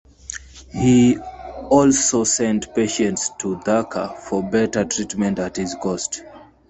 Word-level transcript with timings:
He 0.73 1.19
also 1.69 2.23
sent 2.23 2.73
patients 2.73 3.29
to 3.37 3.57
Dhaka 3.57 4.17
for 4.17 4.41
better 4.41 4.83
treatment 4.83 5.37
at 5.37 5.57
his 5.57 5.75
cost. 5.75 6.23